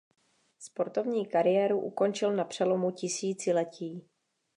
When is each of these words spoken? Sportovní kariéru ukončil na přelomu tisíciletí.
Sportovní 0.59 1.25
kariéru 1.25 1.79
ukončil 1.79 2.31
na 2.35 2.43
přelomu 2.43 2.91
tisíciletí. 2.91 4.07